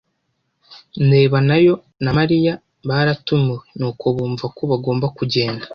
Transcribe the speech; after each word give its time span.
ndeba 1.05 1.37
nayo 1.47 1.73
na 2.03 2.11
Mariya 2.17 2.53
baratumiwe, 2.87 3.63
nuko 3.77 4.05
bumva 4.15 4.45
ko 4.55 4.61
bagomba 4.71 5.05
kugenda. 5.17 5.65